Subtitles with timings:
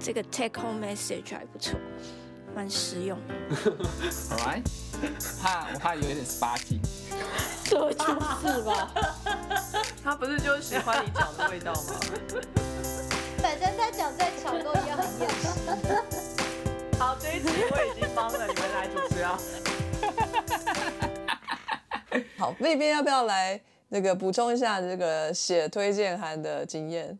[0.00, 1.78] 这个 take home message 还不错，
[2.54, 3.18] 蛮实用。
[4.30, 4.64] Alright，
[5.42, 6.80] 怕我怕有一点 sparky。
[7.68, 8.04] 对，就
[8.40, 8.90] 是吧。
[10.02, 12.00] 他不是就喜欢你讲的味道吗？
[13.42, 15.46] 反正他讲再巧都一样很厌世。
[16.98, 19.38] 好，这一集我已经帮了你们来主持啊。
[22.38, 23.60] 好，那边要不要来
[23.90, 27.18] 那个补充一下这个写推荐函的经验？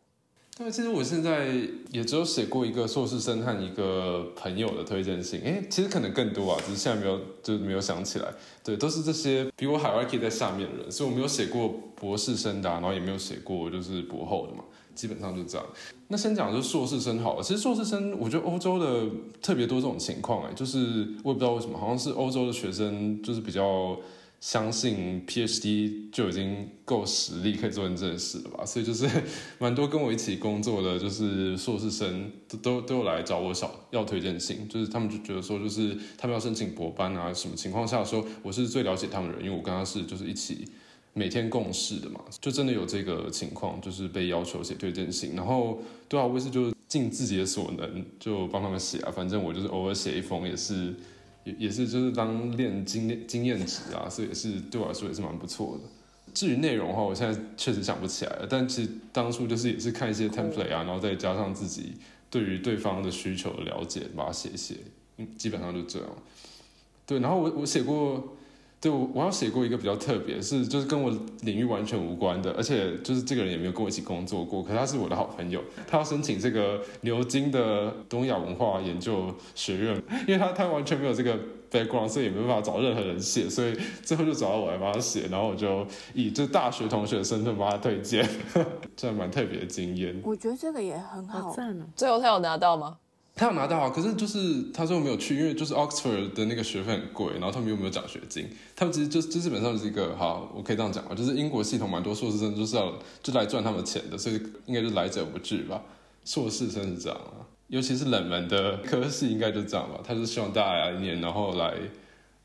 [0.61, 1.57] 对，其实我现在
[1.91, 8.27] 也只有写过一个硕士生和一个朋友的推荐信，哎，其实可能更多啊，只是现在没有，就是没有想起来。
[8.63, 14.63] 对，都是这些比我 hierarchy 在下面的人，所以我没有写过博士生的，然后也没有写过就是博后的嘛，
[14.95, 15.67] 基本上就这样。
[16.09, 23.97] 那先讲就是硕士生好了，其实硕士生我觉得欧洲的特别多这种情况，哎，就是我也不知道为什么，好像是欧洲的学生就是比较。
[24.41, 28.65] 相信 PhD 就已经够实力可以做成这件事了吧？
[28.65, 29.07] 所以就是
[29.61, 40.65] 蛮多跟我一起工作的，就是硕士生都都都有来找我小要推荐信，就是他们就觉得说，就是他们要申请博班啊，什么情况下说我是最了解他们的人，因为我跟他是就是一起
[41.13, 50.95] 每天共事的嘛，就真的有这个情况，就是被要求写推荐信，然后对啊，我也是就尽自己的所能就帮他们写啊，反正我就是偶尔写一封也是。
[51.51, 55.88] 也也是就是当练经验经验值啊，所以也是对我来说也是蛮不错的。
[56.32, 58.46] 至于内容的话，我现在确实想不起来了。
[58.48, 61.95] 但其实当初就是也是看一些 template 啊，然后再加上自己
[62.30, 64.76] 对于对方的需求的了解，把它写写。
[65.16, 66.09] 嗯，基本上就这样。
[67.06, 68.37] 对，然后我我写过。
[68.81, 71.12] 对，我我要写过一个比较特别，是就是跟我
[71.43, 81.39] 领域完全无关的，而且就是这个人也没有跟我一起工作过，可他是我的好朋友，他要申请这个牛津的东亚文化研究学院，因为他他完全没有这个
[81.71, 88.27] background，所以也没办法找任何人写，所以最后就找到我来帮他写，然后我就以这大学同学的身份帮他推荐，
[88.97, 90.19] 这蛮特别的经验。
[90.25, 91.84] 我觉得这个也很好赞哦。
[91.95, 92.97] 最后他有拿到吗？
[93.37, 98.47] 他有拿到啊，可是就是他说没有去，因为就是 Oxford 的那个学费很贵，然后他们又没有奖学金。
[98.77, 102.93] 他们其实就就基本上是一个好，我可以这样讲啊，就是英国系统蛮多硕士生就是要
[103.23, 104.35] 就来赚他们钱的，所以
[104.67, 105.83] 应该就来者不拒吧。
[106.23, 110.01] 硕士生是这样啊，尤其是冷门的科系应该就这样吧。
[110.05, 111.75] 他是希望大家来念，然后来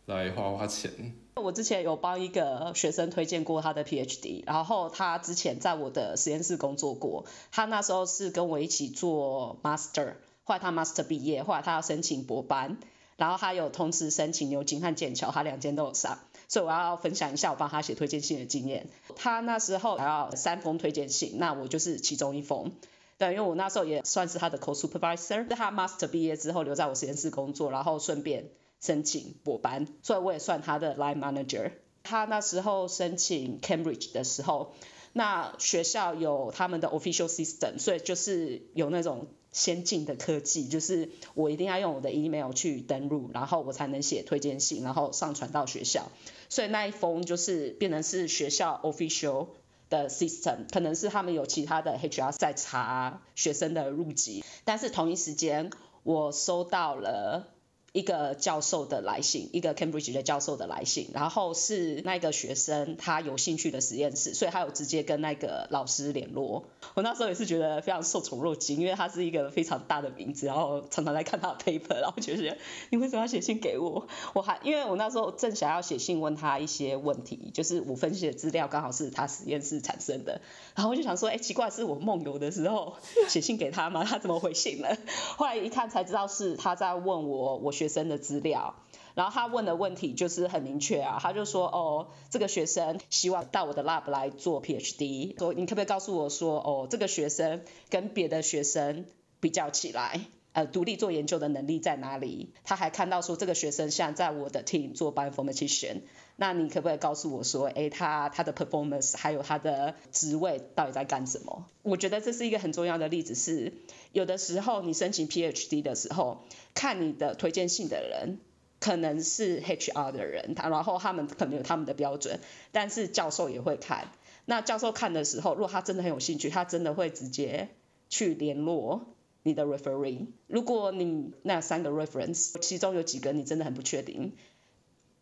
[0.05, 0.89] 来花花钱。
[1.35, 10.13] 我之前有帮一个学生推荐过他的 PhD，然后他之前在我的实验室工作过，他那时候是跟我一起做 Master。
[10.45, 12.77] 后来他 master 毕业，后来他要申请博班，
[13.17, 18.87] 然后他有同时申请牛津和剑桥，他两间都有上，所以我要分享一下我帮他写推荐信的经验。
[19.15, 22.71] 他那时候还要三封推荐信，那我就是其中一封。
[23.17, 31.71] 对，因为我那时候也算是他的 co-supervisor，他 master 毕业之后留在我实验室工作，然后顺便申请博班，所以我也算他的 line manager。
[32.03, 34.75] 他那时候申请 Cambridge 的时候，
[35.11, 39.25] 那学校有他们的 official system，所以就是有那种。
[39.55, 46.11] 先进的科技就是我一定要用我的 email 去登录，然后我才能写推荐信，然后上传到学校。
[46.49, 49.47] 所以那一封就是变成是学校 official
[49.89, 55.71] 的 system，可能是他们有其他的 HR 在查学生的入籍，但是同一时间
[56.03, 57.54] 我收到了。
[57.95, 66.65] 一个教授的来信，一个 Cambridge 的教授的来信，然后是那个学生他有兴趣的实验室，所以他有直接跟那个老师联络。
[66.95, 72.57] 我那时候也是觉得非常受宠若惊，因为他是一个非常大的名字，然后常常在看他的 paper，然后觉得
[72.89, 74.05] 你为什么要写信给我？
[74.33, 80.41] 我还因为我那时候正想要写信问他一些问题，就是我分析的资料刚好是他实验室产生的，
[80.75, 82.97] 然后我就想说，哎，奇怪，是我梦游的时候
[83.29, 84.03] 写信给他吗？
[84.03, 84.97] 他怎么回信了？
[85.37, 87.84] 后来一看才知道是他在问我，我学。
[87.85, 88.73] 学生的资料，
[89.13, 99.05] 然后他问的问题就是很明确啊，他就说哦，这个学生希望到我的 lab 来做 PhD，说你可不可以告诉我说哦，这个学生跟别的学生
[99.39, 100.21] 比较起来，
[100.53, 102.53] 呃，独立做研究的能力在哪里？
[102.63, 106.01] 他还看到说这个学生现在在我的 team 做 bioformatician
[106.37, 111.65] 那你可不可以告诉我说，哎，他他的 performance 还有他的职位到底在干什么？
[111.83, 113.73] 我觉得这是一个很重要的例子，是
[114.11, 116.45] 有的时候你申请 PhD 的时候。
[116.77, 118.37] 看你的推荐信的人
[118.81, 122.41] 可能是 HR 的人，他然后他们可能有他们的标准，
[122.73, 124.11] 但是教授也会看。
[124.43, 127.69] 那教授看的时候，如果他真的很有兴趣，他真的会直接
[128.09, 129.05] 去联络
[129.43, 130.27] 你的 referee。
[130.47, 134.33] 如果你那三个 reference 其中有几个你真的很不确定，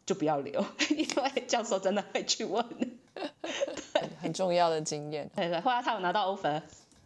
[0.06, 2.66] 就不要留，因为教授真的会去问。
[4.22, 5.30] 很重要的经验。
[5.36, 6.62] 对对，后来他有拿到 offer。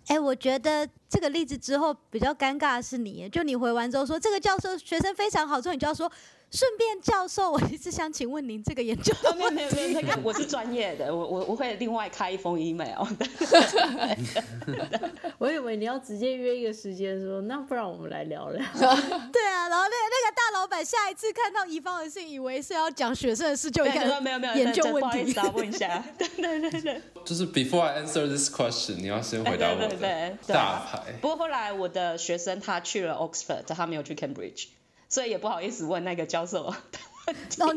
[0.08, 6.12] 哎，我觉得这个例子之后比较尴尬的是你，就你回完之后说这个教授学生非常好之后，你就要说
[6.50, 13.06] 顺便教授，我一直想请问您这个研究没有问没有没有，那个我是专业的，我我我会另外开一封 email。
[15.38, 18.66] 我以为你要直接约一个时间说，那不然我们来聊聊。
[18.74, 25.40] 对啊，然后那个那个大老板下一次看到乙方的信，以为是要讲学生的事，就一没个有没有没有，研究问题不好意思。
[25.40, 26.04] 啊，问一下。
[26.18, 27.02] 对对对对。
[27.26, 31.14] 就是 before I answer this question，你要先回答我对对对大牌。
[31.22, 34.68] 不过后来我的学生他去了 Oxford，他没有去 Cambridge，
[35.10, 36.66] 所以也不好意思问那个教授。
[36.66, 36.76] 哦，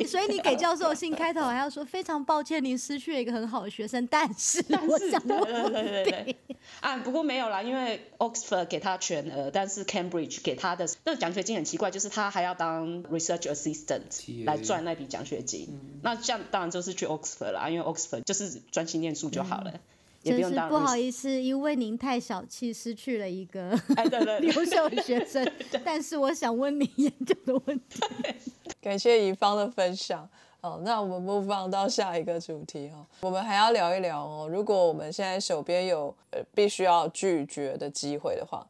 [0.06, 6.36] 所以你给教授的信开头还要说非常抱歉，您失去了一个很好的学生，但是 我想对对问对对对。
[6.80, 15.80] 啊，不过没有啦，因为 Oxford 给他全额，但是 Cambridge 给他的那个奖学金很奇怪，就是他还要当 research assistant TA 来赚那笔奖学金。
[16.02, 19.80] 那这样当然就是去 Oxford 啦，因为 Oxford 就是专心念书就好了，
[20.22, 20.96] 也不用当真是不好。
[20.96, 25.50] 意思，因为您太小气，失去了一个哎，对对 优，秀的学生。
[25.84, 28.00] 但是我想问你研究的问题，
[28.80, 30.28] 感谢乙方的分享。
[30.62, 34.46] 好，那我们 move on 到下一个主题哈，我们还要聊一聊哦。
[34.46, 38.66] 如果我们现在手边有呃必须要拒绝的机会的话，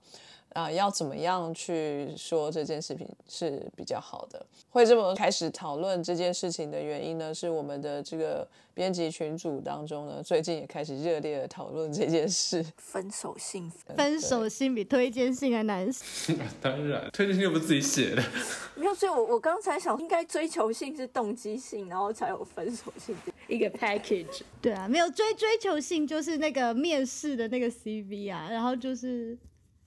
[0.52, 4.44] 啊、要怎么样去说这件事情是比较好的？
[4.70, 12.64] 会这么开始讨论这件事情的原因呢，是我们的这个编辑群组当中呢，最近也开始热烈的讨论这件事。
[12.76, 16.36] 分手信分手信比推荐信还难写。
[16.60, 18.22] 当然，推荐信又不是自己写的。
[18.76, 23.14] 没有，所以我我刚才想，应该追求性是动机性，然后才有分手信。
[23.46, 29.36] 一个 package，对啊，没有追追求性就是那个面试的那个 CV 啊，然后就是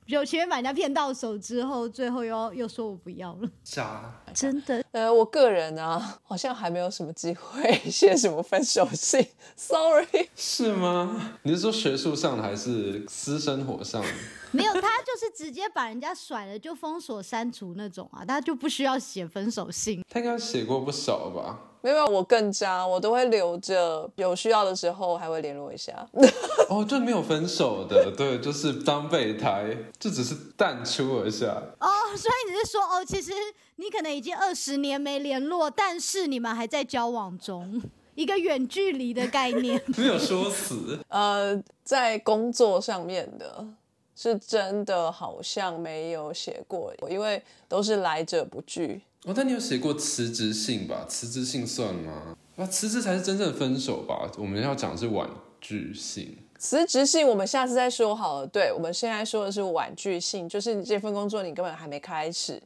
[0.07, 4.11] 就前面把人家骗到手之后，最后又又说我不要了，渣。
[4.33, 4.83] 真的。
[4.91, 10.29] 呃，我个人啊，好像还没有什么机会写什么分手信，sorry。
[10.35, 11.33] 是吗？
[11.43, 14.07] 你是说学术上的还是私生活上的？
[14.53, 20.03] 没有，他就是直接把人家甩了就封锁删除那种啊，他就不需要写分手信。
[20.09, 21.59] 他应该写过不少吧？
[21.81, 26.07] 没有，我更渣，我都会留着，有需要的时候还会联络一下。
[26.69, 31.47] 哦，就没有分手的，对，就是当备胎，就只是淡出而下。
[31.81, 33.33] 哦，所以你是说，哦，其实
[33.75, 37.81] 你可能已经二十年没联络，但是你们还在交往中，
[38.15, 39.81] 一个远距离的概念。
[39.97, 43.67] 没有说死，呃，在工作上面的，
[44.15, 49.01] 是真的好像没有写过，因为都是来者不拒。
[49.25, 51.05] 哦，但你有写过辞职信吧？
[51.07, 52.35] 辞职信算吗？
[52.55, 54.29] 那，辞职才是真正的分手吧？
[54.37, 55.29] 我们要讲的是婉
[55.59, 56.37] 拒信。
[56.59, 58.47] 辞职信我们下次再说好了。
[58.47, 62.61] 对，我们现在说的是婉拒信，就是你这份工作你根本还没开始，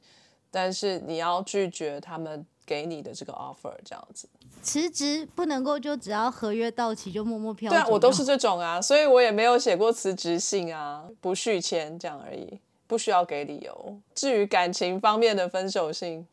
[0.52, 4.28] 但是你要拒绝他们给你的这个 offer，这样子。
[4.62, 7.78] 辞职不能够就只要合约到期就默默飘走。
[7.78, 13.98] 对啊，我都是这种啊，所以我也没有写过辞职信啊，不续签这样而已，不需要给理由。
[14.14, 16.28] 至于感情方面的分手信，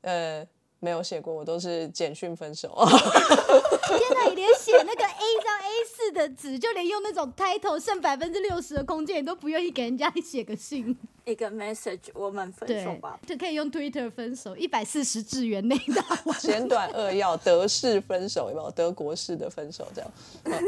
[0.00, 0.44] 呃，
[0.80, 2.68] 没有写过，我都是简讯分手。
[3.88, 10.96] 天哪，你连写那个 A 张 A 四的纸，就连用那种 title 剩百分之六十的空间，你都不愿意给人家写个信。
[11.24, 16.38] 一个 message，我们分手吧。，就可以用 Twitter 分手，一百四十字元内打完。
[16.38, 18.70] 简短扼要，德式分手有没有？
[18.70, 20.10] 德国式的分手这样。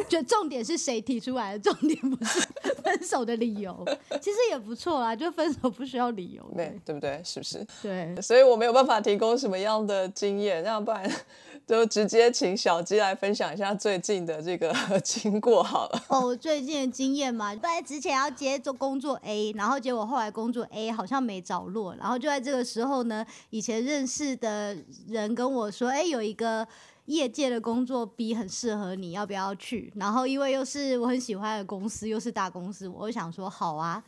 [0.09, 2.41] 就重点是谁提出来的，重点不是
[2.83, 3.87] 分手的理由。
[4.21, 6.45] 其实也不错啦，就分手不需要理由。
[6.57, 7.21] 对对不对？
[7.25, 7.65] 是不是？
[7.81, 11.11] 对，所以我没有办法提供什么样的经验，要不然
[11.67, 16.05] 就直接请小鸡来分享一下最近的这个 经过好了。
[16.09, 24.77] 哦，我最近的经验嘛，本来之前要接做工作 A，然后结果后来工作 A 好像没着落，然后就在这个时候呢，以前认识的
[25.09, 26.69] 人跟我说，哎，有一个。
[27.09, 29.91] 业界的工作 B 很适合你，要不要去？
[29.97, 34.05] 然后因为又是我很喜欢的公司，又是大公司，我就想说好啊。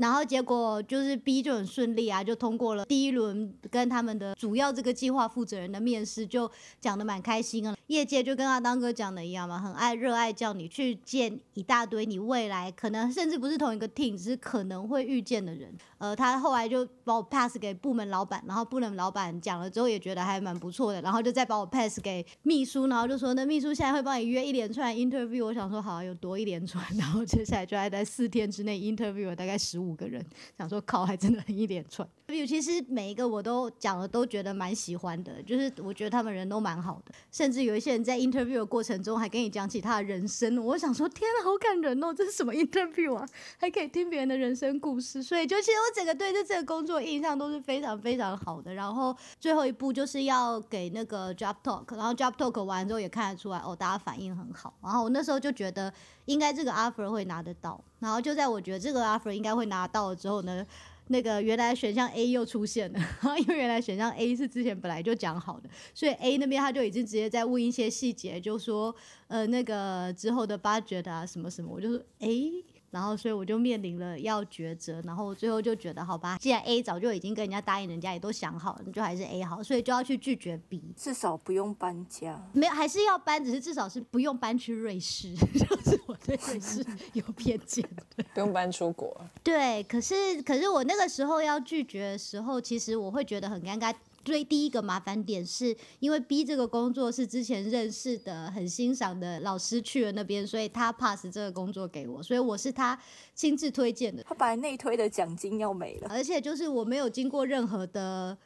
[0.00, 7.76] 然后结果就是 B 就很顺利啊，就通过了第一轮跟他们的主要这个计划负责人的面试，就讲的蛮开心啊。
[7.88, 15.70] 业界就跟阿当哥讲的一样嘛，很爱热爱叫你去见一大堆你未来可能甚至不是同一个 team，只是可能会遇见的人。
[15.98, 25.44] 呃，他后来就把我 pass 给部门老板，然后部门老板讲了之后也觉得还蛮不错的，然后就再把我 pass 给秘书，然后就说那秘书现在会帮你约一连串 interview。
[25.44, 30.24] 我想说好像有多一连串， 然后接下来就还在四天之内 interview 了大概十五五个人，
[30.56, 32.08] 想说靠，还真的很一连串。
[32.46, 43.26] 其实每一个我都讲了，都觉得蛮喜欢的，就是我觉得他们人都蛮好的，甚至有一些人在 interview 的过程中还跟你讲起他的人生，我想说天啊，好感人哦，这是什么 interview 啊？
[43.58, 48.72] 还可以听别人的人生故事，所以就其实我整个对这这个工作印象都是非常非常好的。
[48.72, 54.72] 然后最后一步就是要给那个 job talk，然后 job talk 完之后也看得出来哦，大家反应很好。
[54.82, 55.92] 然后我那时候就觉得
[56.26, 57.82] 应该这个 offer 会拿得到。
[57.98, 60.66] 然后就在我觉得这个 offer 应该会拿到了之后呢，
[61.08, 63.00] 那个原来选项 A 又出现了，
[63.38, 68.94] 因为原来选项 A 是之前本来就讲好的，所以 A 那边他就已经直接在问一些细节，就说
[69.28, 72.52] 呃那个之后的 budget 啊什么什么，我就说诶。
[72.90, 80.82] 然后，所以我就面临了要抉择，然后我最后就觉得，好吧，既然 A 早就已经跟人家答应，人家也都想好了，你就还是 A 好，所以就要去拒绝 B。
[80.96, 82.42] 至少不用搬家。
[82.52, 87.88] 没有，还是要搬，只是至少是不用搬去瑞士， 就是我对瑞士有偏见。
[88.34, 89.16] 不用搬出国。
[89.42, 93.94] 对，可是可是我那个时候要拒绝的时候，其实我会觉得很尴尬。
[94.24, 102.98] 最第一个麻烦点是因为 B 这个工作是之前认识的、很欣赏的老师去了那边，所以他 pass 这个工作给我，所以我是他
[103.34, 104.22] 亲自推荐的。
[104.22, 108.36] 他本来内推的奖金要没了，而且就是我没有经过任何的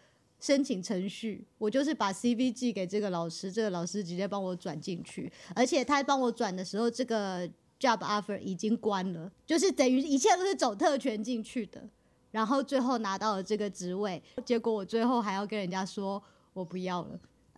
[0.41, 7.49] 申请程序，我就是把 CV 寄给这个老师，这个老师直接帮我转进去，而且他帮我转的时候，这个
[7.81, 11.89] job offer 已经关了，就是等于一切都是走特权进去的。
[12.35, 16.21] 然后最后拿到了这个职位，结果我最后还要跟人家说
[16.53, 17.11] 我不要了。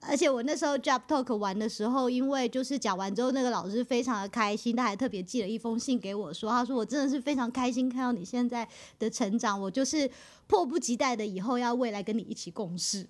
[0.02, 8.68] 而且我那时候 job talk 完的时候，因为就是讲完之后，那个老师非常的开心，他还特别寄了一封信给我，说他说我真的是非常开心看到你现在
[8.98, 10.08] 的成长，我就是
[10.46, 13.06] 迫不及待的以后要未来跟你一起共事。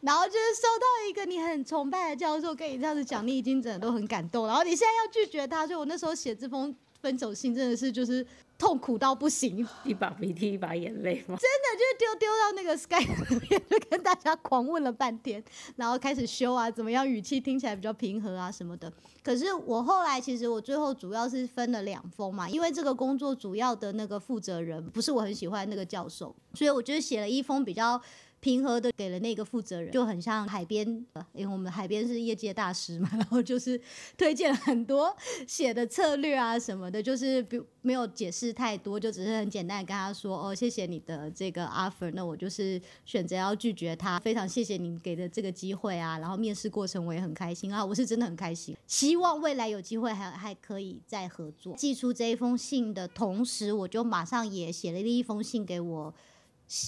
[0.00, 8.26] 然后就是收到一个你很崇拜的教授跟你这样子讲，你已经真的都很感动，然后你现在要拒绝他，所以我那时候写这封分手信真的是就是。
[8.62, 11.36] 痛苦到不行，一把鼻涕一把眼泪吗？
[11.36, 15.42] 真的就是丢丢到那个 Sky 里面，就跟大家狂问了半天，
[15.74, 18.92] 然后开始修啊，怎么样语气听起来比较平和啊什么的。
[19.20, 28.00] 可是我后来其实我最后主要是分了两封嘛，因为这个工作主要的那个负责人不是我很喜欢那个教授，所以我就写了一封比较。
[28.42, 30.84] 平和的给了那个负责人，就很像海边，
[31.32, 33.80] 因为我们海边是业界大师嘛， 然后就是
[34.18, 51.76] 推荐很多写的策略啊什么的，就是不没有解释太多，就只是很简单的跟他说，哦，谢谢你的这个 offer，那我就是选择要拒绝他，非常谢谢你给的这个机会啊，然后面试过程我也很开心啊，我是真的很开心，希望未来有机会还还可以再合作。
[51.76, 56.12] 寄出这一封信的同时，我就马上也写了另一封信给我。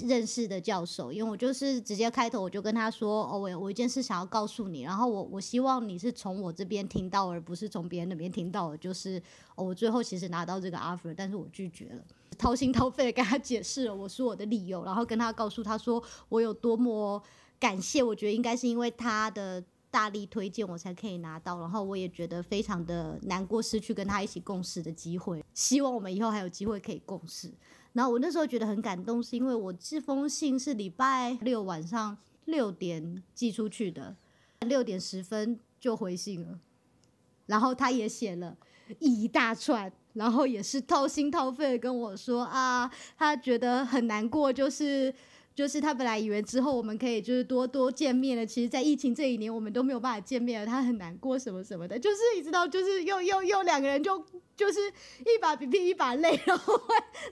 [0.07, 9.23] 认识的教授，因为我就是直接开头我就跟他说，哦，我我一件事想要告诉你，然后我我希望你是从我这边听到，而不是从别人那边听到，就是
[9.55, 12.03] 我最后其实拿到这个 offer，但是我拒绝了，
[12.39, 17.23] 掏心掏肺的跟他解释了我说我的理由，然后跟他告诉他说我有多么
[17.61, 27.53] 感谢，我觉得应该是因为他的大力推荐我才可以拿到，然后我也觉得非常的难过失去跟他一起共事的机会，希望我们以后还有机会可以共事。
[27.95, 34.17] 然后我那时候觉得很感动，是因为我这封信是礼拜六晚上六点寄出去的，
[34.61, 36.59] 六点十分就回信了。
[37.47, 38.57] 然后他也写了
[38.99, 45.15] 一大串，然后也是掏心掏肺的跟我说啊，他觉得很难过，就是
[45.55, 54.21] 就是他本来以为之后我们可以就是多多见面了，其实，在疫情这一年我们都没有办法见面了，他很难过什么什么的，就是你知道，就是又又又两个人就。
[54.57, 54.81] 就是
[55.21, 56.81] 一把鼻涕一把泪，然后，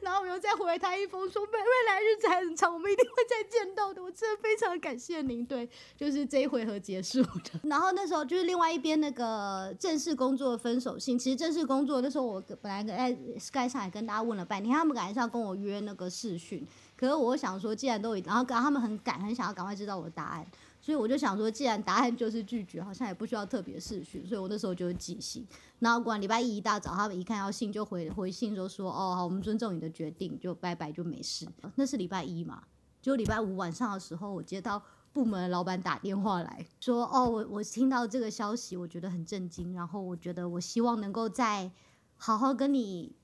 [0.01, 4.03] 然后我又再回他一封说未未来日子还很长，我们一定会再见到的。
[4.03, 7.61] 我真的非常感谢您，对，就是这一回合结束的。
[7.65, 20.47] 然后那时候就是另外一边那个正式工作的分手信，其实正式工作那时候我本来在 Sky 上也跟大家问了半天，他们本来是要跟我约那个视讯，可是我想说既然都已，然后刚他们很赶，很想要赶快知道我的答案。
[20.85, 25.47] 所以我就想说，既然答案就是拒绝，好像也不需要特别试训，所以我那时候就寄信。
[25.79, 31.47] 然后果然礼拜一一大早，他们一看到信就回回信，就说：“哦，好，我们尊重你的决定，就拜拜，就没事。”
[31.77, 32.65] 那是礼拜一嘛？
[33.01, 39.73] 就礼拜五晚上的时候，我接到部门的老板打电话来说：“哦，我我听到这个消息，我觉得很震惊。
[39.73, 41.71] 然后我觉得我希望能够再
[42.17, 43.15] 好好跟你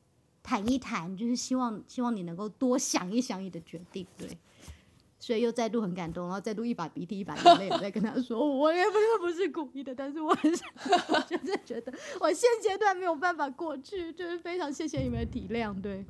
[0.45, 4.39] 谈一谈，就是希望希望你能够多想一想你的决定。”对。
[5.21, 10.69] 所以又再度很感动，然后再度一把鼻涕一把眼泪在跟他说：“我也不是不是故意的，但是我很想，
[11.29, 16.05] 就是觉得我现阶段没有办法过去，就是非常谢谢你们的体谅，对。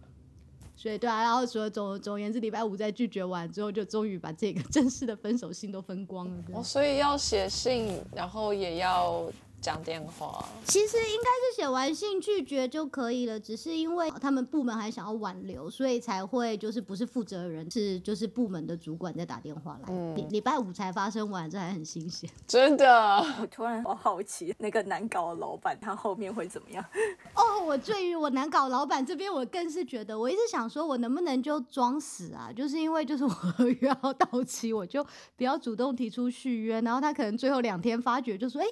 [0.77, 6.45] 所以对啊，然后说总总而言之，礼拜五在拒绝完之后，就终于把这个正式的分手信都分光了。
[6.53, 9.29] 哦，所以要写信，然后也要。
[9.61, 20.15] 讲电话，其实应该是写完信拒绝就可以了，只是因为他们部门还想要挽留，所以才会就是不是负责人，是就是部门的主管在打电话来。
[20.31, 22.31] 礼拜五才发生完，这还很新鲜。
[22.47, 26.85] 真的，我突然好好奇，那个难搞的老板他后面会怎么样？
[27.35, 32.53] 哦，我对于我难搞老板这边，我更是觉得，我一直想说，我能不能就装死啊？
[32.55, 35.05] 就是因为就是我合约要到期，我就
[35.37, 38.67] 不要主动提出续约，然后他可能最后两天发觉，就说，哎。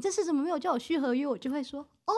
[0.00, 1.26] 你这次怎么没有叫我续合约？
[1.26, 2.14] 我就会说哦，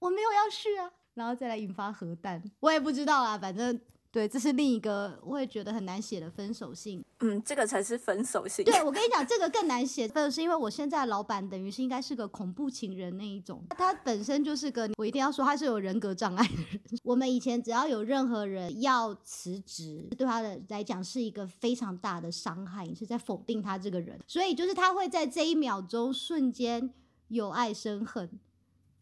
[0.00, 3.80] 我没有要续啊，然后再来引发核弹，我也不知道啊，反正
[4.12, 7.04] 对，这是另一个我也觉得很难写的分手信。
[7.20, 8.64] 嗯，这个才是分手信。
[8.64, 16.80] 对， 我跟你讲，这个更难写，分是因为我现在的老板等于是应该是个恐怖情人那一种，他本身就是个，我一定要说他是有人格障碍的人。
[17.04, 26.92] 我们以前只要有任何人要辞职，对他的来讲是一个非常大的伤害，你是在否定他这个人，所以就是他会在这一秒钟瞬间
[27.28, 28.28] 有爱生恨。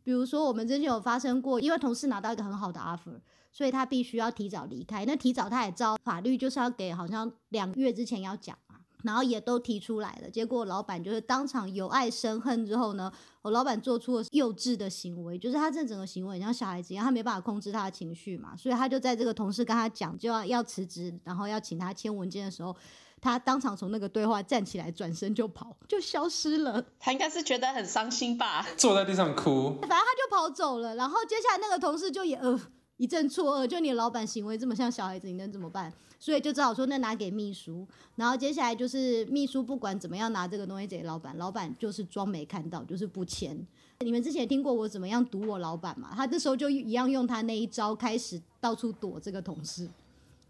[0.04, 3.20] 比如说，我们之前有发生过，因为同事拿到一个很好的 offer，
[3.52, 5.04] 所以他必须要提早离开。
[5.04, 10.30] 那提早他也知道法律就是要给好像两个月之前要讲嘛，然后也都提出来了。
[10.30, 13.12] 结果老板就是当场由爱生恨之后呢，
[13.42, 22.76] 我老板做出了幼稚的行为，就是他这整个行为像小孩子一样，他没办法控制他的情绪嘛，所以他就在这个同事跟他讲就要要辞职，然后要请他签文件的时候。
[23.20, 26.80] 他当场从那个对话站起来，转身就跑，就消失了。
[27.00, 29.76] 他应该是觉得很伤心吧，坐在地上哭。
[29.80, 30.94] 反正他就跑走了。
[30.94, 32.56] 然后接下来那个同事就也呃
[32.98, 35.90] 一阵错愕，就你老板行为这么像小孩子，你能怎么办？
[36.20, 37.86] 所以就只好说那拿给秘书。
[38.16, 43.66] 然后接下来就是秘书不管怎么样拿这个东西给老板，老板就是装没看到，就是不签。
[44.00, 46.12] 你们之前听过我怎么样堵我老板嘛？
[46.14, 49.88] 他这时候就一样用他那一招开始到处躲这个同事。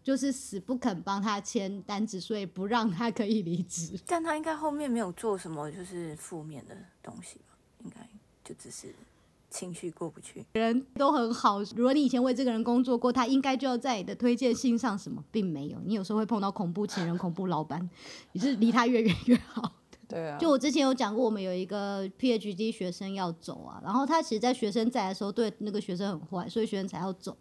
[0.02, 3.92] 就是死不肯帮他签单子，所以不让他可以离职。
[4.06, 7.58] 但他应该后面没有做什么就是负面的东西吧？
[7.84, 8.08] 应该
[8.42, 8.94] 就只是
[9.50, 10.44] 情绪过不去。
[10.52, 15.78] 人都很好，如果你以前为这个人工作过，他应该就要在你的推荐信上什么，并没有。
[15.84, 17.88] 你有时候会碰到恐怖情人、恐怖老板，
[18.32, 19.72] 你是离他越远越好。
[20.06, 20.38] 对啊。
[20.38, 27.36] 就我之前有讲过，我们有一个 PhD 学生要走啊，然后他其实，在学生在的时候对那个学生很坏，所以学生才要走。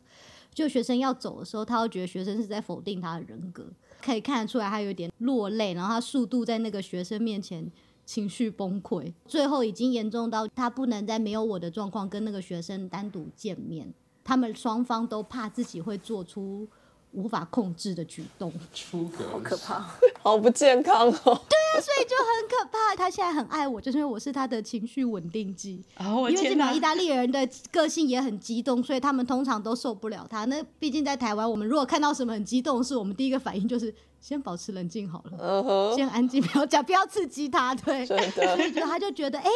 [0.54, 3.64] 就学生要走的时候，他会觉得学生是在否定他的人格，
[4.02, 7.72] 可以看得出来他有点落泪，然后他速度在那个学生面前
[8.08, 16.68] 情绪崩溃，最后已经严重到他不能在没有我的状况跟那个学生单独见面，他们双方都怕自己会做出。
[17.14, 19.84] 无法控制的举动， 出格，好可怕，
[20.22, 21.12] 好不健康哦。
[21.24, 22.96] 对啊，所以就很可怕。
[22.98, 25.82] 他现在很爱我，就是因为我是他的情绪稳定剂。
[25.98, 30.44] 哦，因为这边意大利人的个性也很激动，所以他们通常都受不了他。
[30.46, 33.92] 那毕竟在台湾，我们如果看到什么很激动的事，我们第一个反应就是。
[34.28, 37.74] 先保持冷静好了，先安静，不要讲，不要刺激他。
[37.74, 39.50] 对， 所以就他就觉得，哎，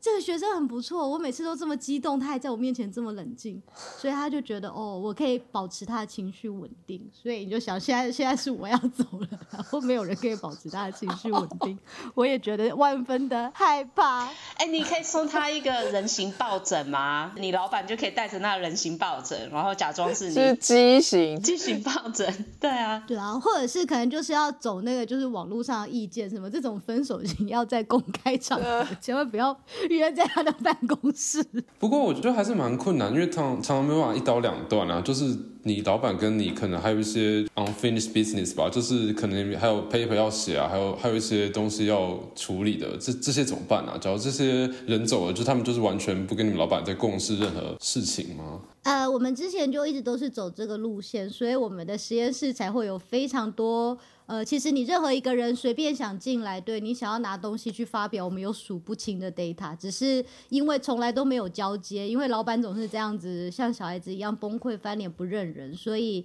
[0.00, 3.60] 这个学生很不错，我每次都这么激动，他还在我面前这么冷静，
[4.00, 7.06] 所以他就觉得，哦，我可以保持他的情绪稳定。
[7.12, 11.78] 所以你就想，现在现在是我要走了，然后没有人可以保持他的情绪稳定，
[12.16, 14.24] 我也觉得万分的害怕。
[14.56, 17.32] 哎，你可以送他一个人形抱枕吗？
[17.36, 22.46] 你老板就可以带着那人形抱枕，然后假装是你是畸形畸形抱枕。
[22.58, 24.13] 对啊，对啊，或者是可能。
[24.14, 29.58] 就是要走那个，就是网络上的意见，什么这种分手型要在公开场合，千万不要
[29.90, 31.44] 约在他的办公室。
[31.80, 35.00] 不过我觉得还是蛮困难，因为常常常没办法一刀两断啊。
[35.00, 43.98] 就是你老板跟你可能还有一些 unfinished business 吧，就是可能还有 paper 要写啊，还有还有一些东西要处理的，这这些怎么办啊？
[44.00, 48.60] 假如这些人走了，就他们就是完全不跟你们老板在共事任何事情吗？
[48.84, 53.98] 呃，我们之前就一直都是走这个路线，所以我们的实验室才会有非常多。
[54.26, 66.22] 呃，其实你任何一个人随便想进来，对你想要拿东西去发表，我们有数不清的 data，只是因为从来都没有交接，因为老板总是这样子，像小孩子一样崩溃翻脸不认人，所以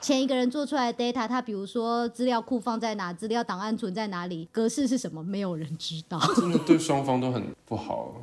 [0.00, 8.14] 前一个人做出来的 data，他比如说资料库放在哪，资料档案存在哪里，格式是什么，没有人知道，真的对双方都很不好。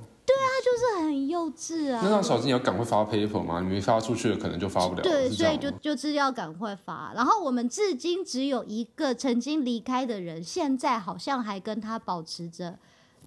[1.06, 2.02] 很幼稚啊。
[2.04, 3.60] 那让小金要赶快发 paper 吗？
[3.62, 5.02] 你没发出去了，可能就发不了。
[5.02, 7.12] 对，所以就就是要赶快发。
[7.16, 12.78] 然后我们至今只有一个曾经离开的人，现在好像还跟他保持着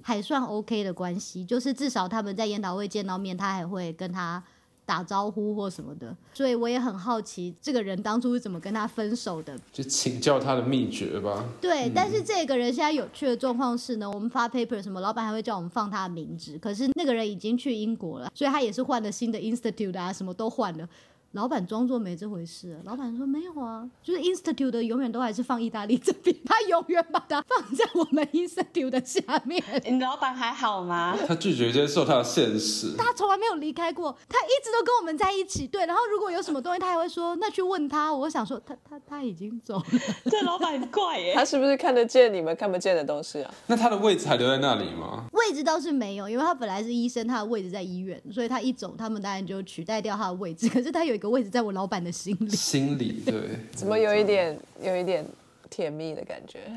[0.02, 4.42] 还算 OK 的关系，就是至少他们在研讨会见到面，他还会跟他。
[4.88, 11.44] 打招呼或什么的，所以我也很好奇这个人当初是怎么跟他分手的，就请教他的秘诀吧。
[11.60, 20.88] 对，但是这个人现在有趣的状况是呢，我们发 paper 什么，老板还会叫我们放他的名字，可是那个人已经去英国了，所以他也是换了新的 institute 啊，什么都换了。
[21.32, 29.62] 老板装作没这回事，老板说没有啊，就是 Institute 的永远都还是放意大利这边，他永远把它放在我们 Institute 的下面。
[29.84, 31.14] 你老板还好吗？
[31.26, 35.66] 他拒绝接受他的现实，他从来没有离开过，他一直都跟我们在一起。
[35.66, 38.12] 对，然后如果有什么东西，他还会说那去问他。
[38.14, 39.84] 我想说他他他已经走了，
[40.30, 41.34] 这老板很怪耶。
[41.34, 43.54] 他是不是看得见你们看不见的东西啊？
[43.66, 45.26] 那他的位置还留在那里吗？
[45.32, 50.68] 位置倒是没有，因为他本来是医生，他的位置在医院，所以他一走，他们当然就取代掉他的位置。
[50.70, 51.98] 可是他有一个位置在我老板。
[51.98, 53.34] 的心里，心里对，
[53.74, 55.26] 怎么有一点有一点
[55.70, 56.70] 甜蜜的感觉。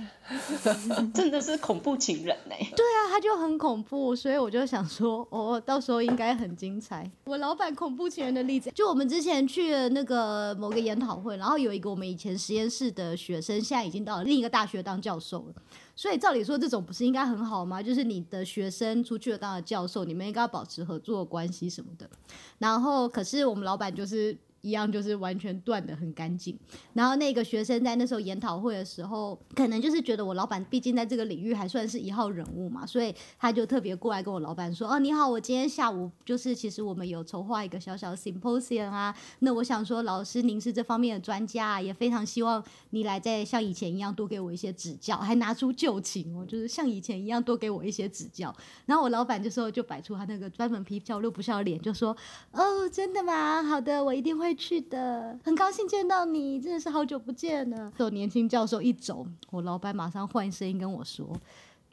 [1.13, 7.09] 真的是恐怖情人呢、对啊，他就很恐怖，所以我就想说，哦，到时候应该很精彩。
[7.25, 15.61] 我老板恐怖情人的例子，就我们之前去了那个某个研讨会，然后有一个我们以前实验室的学生，现在已经到了另一个大学当教授了。
[15.95, 17.81] 所以照理说，这种不是应该很好吗？
[17.83, 22.09] 就是你的学生出去了当了教授，你们应该要保持合作关系什么的。
[22.57, 26.57] 然后，可是我们老板就是一样，就是完全断的很干净。
[26.93, 52.15] 然后那个学生在那时候研讨会的时候，可能就是觉得我老板毕竟在这个领域还算是一号人物嘛，所以他就特别过来跟我老板说：“哦，你好，我今天下午就是其实我们有筹划一个小小的 symposium 啊，那我想说老师您是这方面的专家、啊，也非常希望你来再像以前一样多给我一些指教，还拿出旧情哦，就是像以前一样多给我一些指教。”然后我老板这时候就摆出他那个专门皮笑肉不笑的脸，就说
[52.53, 53.63] ：“哦，真的吗？
[53.63, 61.35] 好的，我一定会去的，很高兴见到你，真的是好久不见了。”有年轻教授一走，我老板马上换声音跟我说：“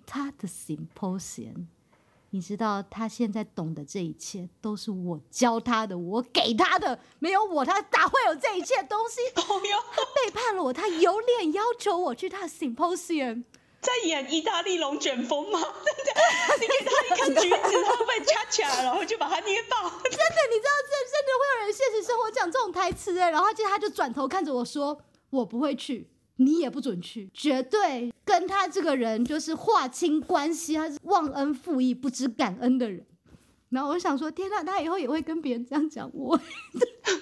[0.07, 1.67] 他的 symposium，
[2.31, 9.21] 你知道他现在懂的这一切都是我教他的，我给他的，没有我他哪会有这一切东西？
[9.35, 9.43] 他
[10.15, 13.45] 背叛了我，他有脸要求我去他的 symposium。”
[13.81, 15.61] 在演意大利龙卷风吗？
[15.61, 15.69] 真
[16.15, 19.89] 的你给他一颗橘子，他会被掐起来，然后就把它捏爆。
[19.89, 33.07] 真的，你知道真真的会有人现实生活讲这种台词哎，然后接着他就转头看着我说：“我不会去，你也不准去，绝对跟他这个人就是划清关系，他是忘恩负义、不知感恩的人。”
[33.71, 36.37] 然后我想说，天呐，他以后也会跟别人这样讲我，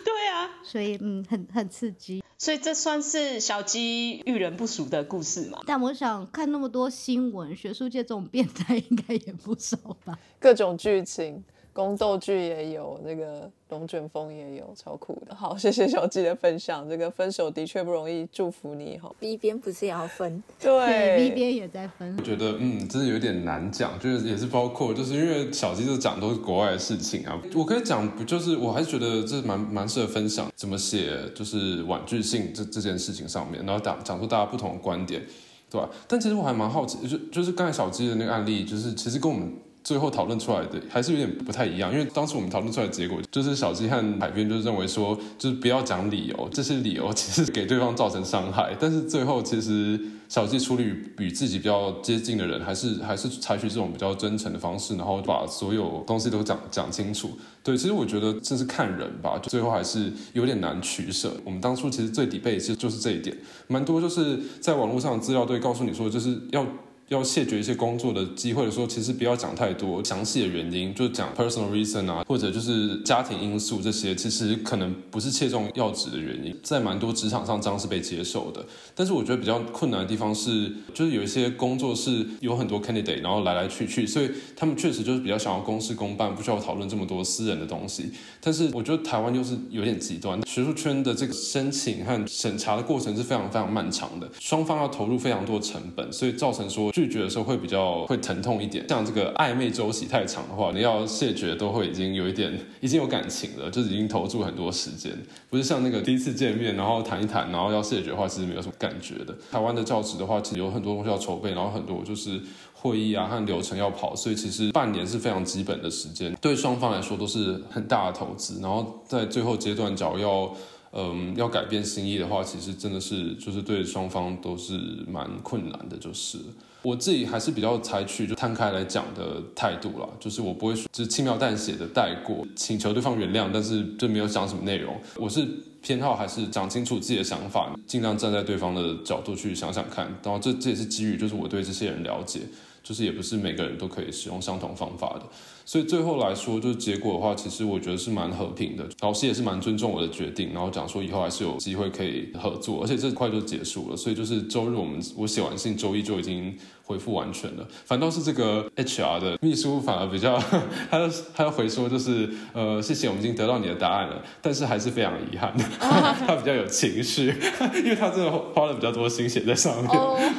[0.05, 2.23] 对啊，所以嗯，很很刺激。
[2.39, 5.59] 所以这算是小鸡遇人不淑的故事嘛？
[5.67, 10.19] 但我想看那么多新闻，学术界这种变态应该也不少吧？
[10.39, 11.43] 各种剧情，
[11.77, 15.35] 宫斗剧也有，那个龙卷风也有，超酷的。
[15.35, 16.89] 好，谢谢小鸡的分享。
[16.89, 19.12] 这个分手的确不容易，祝福你哈。
[19.21, 20.43] B 边不是也要分？
[20.59, 22.23] 对，B 边也在分我。
[22.23, 27.39] 觉得嗯，真的有点难讲，就是也是包括，就是因为小鸡就讲都是国外的事情啊。
[27.55, 35.23] 我可以讲，不就是我还是觉得这蛮蛮适合分享怎么写，就是婉拒信这这件事情上面，然后讲讲出大家不同的观点，
[35.71, 35.91] 对吧？
[36.09, 39.53] 但其实我还蛮好奇，就就是刚才小鸡的那个案例，就是其实跟我们。
[39.87, 57.31] 最后讨论出来的还是有点不太一样，因为当时我们讨论出来的结果就是小鸡和海边就认为说，就是不要讲理由，这些理由其实给对方造成伤害，但是最后其实小鸡处理与自己比较接近的人，还是还是采取这种比较真诚的方式，然后把所有东西都讲讲清楚。
[57.62, 61.33] 对，其实我觉得这是看人吧，就最后还是有点难取舍。
[61.44, 63.37] 我们当初其实最底背其实就是这一点，
[63.68, 66.66] 蛮多就是在网络上资料都会告诉你说，就是要。
[67.09, 76.53] 要谢绝一些工作的机会的时候，其实不要讲太多详细的原因，就讲 personal reason 啊，或者就是家庭因素这些，其实可能不是切中要旨的原因。
[76.64, 78.64] 在蛮多职场上，这样是被接受的。
[78.92, 88.11] 但是我觉得比较困难的地方是，就是有一些工作是有很多 candidate，然后来来去去，所以他们确实就是比较想要公事公办，不需要讨论这么多私人的东西。
[88.40, 96.90] 但是我觉得台湾又是有点极端，学术圈的这个申请和审查的过程是非常非常漫长的，双方要投入非常多成本，所以造成说。
[96.97, 105.13] 拒绝的时候会比较会疼痛一点，像这个暧昧周期太长的话，你要谢绝都会已经有一点 已经有感情了，就是已经投注很多时间，
[105.51, 109.37] 不是像那个第一次见面然后谈一谈，然后要谢绝的话，其实没有什么感觉的。
[109.51, 112.41] 台湾的教职的话，其实有很多东西要筹备，然后很多就是
[112.73, 118.59] 会议啊和流程要跑，所以其实半年是非常基本的时间，对双方来说都是很大的投资。
[118.63, 120.51] 然后在最后阶段，假如要
[120.99, 126.39] 嗯，要改变心意的话，其实真的是就是对双方都是蛮困难的，就是
[126.83, 134.97] 我自己还是比较采取就摊开来讲的态度啦，就是我不会就是轻描淡写的带过，请求对方原谅，但是就没有讲什么内容。
[135.17, 135.47] 我是
[135.83, 142.41] 偏好还是讲清楚自己的想法，尽量站在对方的角度去想想看，然后这这也是基于就是我对这些人了解，
[142.83, 145.23] 就是也不是每个人都可以使用相同方法的。
[145.68, 148.88] 所以最后来说，就是结果的话，其实我觉得是蛮和平的。
[149.00, 153.96] 老师也是蛮尊重我的决定，然后讲说以后还是有机会可以合作，而且这块就结束了。
[153.96, 157.66] 所以就是周日我们我写完信，周一就已经恢复完全了。
[157.85, 160.38] 反倒是这个 HR 的秘书反而比较，
[160.88, 167.35] 他要他要回说就是呃谢谢，我们已经得到你的答案了，但是还是非常遗憾， 他比较有情绪，
[167.75, 169.90] 因为他真的花了比较多心血在上面，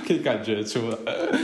[0.07, 0.97] 可以感觉出来。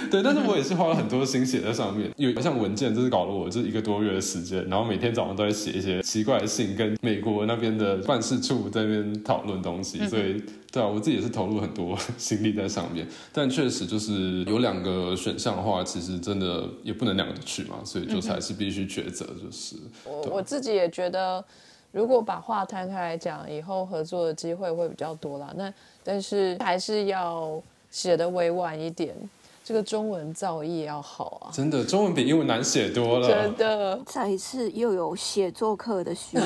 [0.10, 10.42] 对，但是我也是花了很多心血在上面，有像文件，就是搞了我就是一个多月的时间，然后每天早上都在写一些奇怪的信，跟美国那边的办事处在那边讨论东西，所以
[10.74, 21.46] 对啊，我自己也是投入很多 心力在上面，但确实就是有两个选项的话，其实真的也不能两个都去嘛，所以就还是必须抉择，就是我我自己也觉得，
[21.92, 25.54] 如果把话摊开来讲，以后合作的机会会比较多啦。
[25.56, 25.72] 那
[26.04, 29.16] 但是还是要写的委婉一点，
[29.64, 33.28] 这个中文造诣要好啊，真的中文比英文难写多了。
[33.28, 34.00] 真的。
[34.06, 36.44] 再一次又有写作课的需求，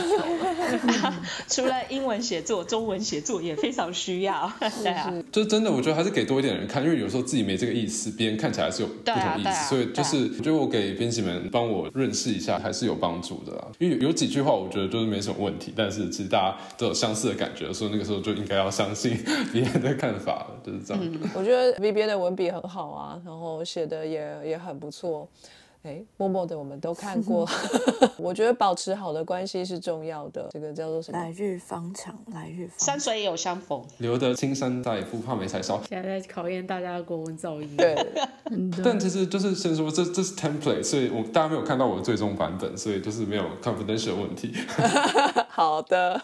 [1.49, 4.51] 除了英文写作，中文写作也非常需要。
[4.83, 13.67] 对啊，就真的，我觉得还是给多一点人看，因为有时候自己没这个意思，别人看起来是有不同意思，所以就是我觉得我给编辑们帮我认识一下，还是有帮助的啊。
[13.79, 19.17] 因为有有几句话我觉得就是没什么问题，但是其实大家都有相似的感觉，所以那个时候就应该要相信
[19.51, 21.03] 别人的看法了，就是这样。
[21.33, 25.27] 我觉得 V B 的文笔很好啊，然后写的也也很不错。
[25.83, 27.47] 哎，默默的我们都看过
[28.17, 30.49] 我觉得保持好的关系是重要的。
[30.51, 31.17] 这个叫做什么？
[31.17, 33.81] 来日方长，来日方山水有相逢。
[33.99, 35.81] 留得青山在，不怕没柴烧。
[35.87, 37.77] 现在在考验大家的国文造诣。
[37.77, 37.95] 对，
[38.83, 44.53] 但其实就是先说这这是 template，所以我大家没有看到我的最终版本，所以就是没有 confidential 问题。
[45.47, 46.19] 好的。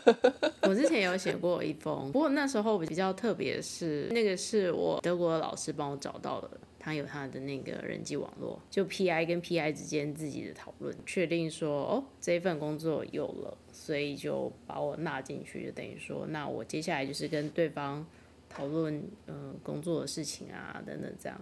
[0.64, 6.50] 我之前有写过一封，不过那时候比较特别是，那个是我德国的老师帮我找到的，
[6.84, 18.06] 他有他的那个人际网络，就 PI 跟 PI 之间自己的讨论，确定说哦这份工作有了，所以就把我纳进去，就等于说那我接下来就是跟对方
[18.50, 18.94] 讨论
[19.28, 21.42] 嗯、呃工作的事情啊等等这样。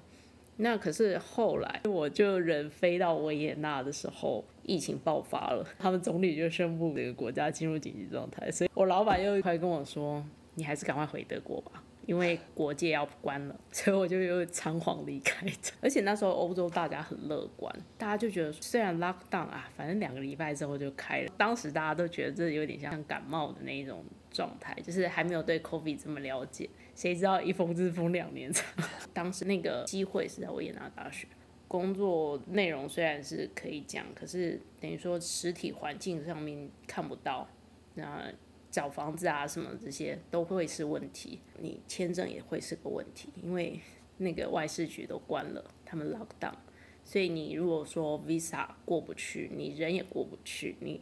[0.58, 10.24] 那可是后来我就人飞到维也纳的时候，疫情爆发了，他们总理就宣布这个国家进入紧急状态，所以我老板又快跟我说，
[10.54, 11.84] 你还是赶快回德国吧。
[12.06, 15.46] 因为国界要关了， 所以我就又仓皇离开。
[15.82, 21.34] 而且那时候欧洲大家很乐观，大家就觉得虽然 lock down 啊，反正两个礼拜之后就开了。
[21.38, 26.70] 当时大家都觉得这有点像感冒的那一种状态，就是还没有对 COVID 这么了解。
[26.96, 28.66] 谁知道一封就是封两年长。
[29.14, 31.28] 当时那个机会是在维也纳大学，
[31.68, 37.48] 工作内容虽然是可以讲，可是等于说实体环境上面看不到。
[37.96, 38.32] 那
[38.72, 43.80] 找房子啊什么这些都会是问题，你签证也会是个问题，因为
[44.18, 46.56] 那个外事局都关了，他们 lock down，
[47.04, 51.02] 所以你如果说 visa 过不去，你人也过不去，你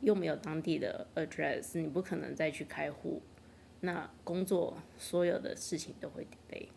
[0.00, 3.20] 又没有当地的 address，你不可能再去开户，
[3.80, 6.68] 那工作所有的事情都会 delay。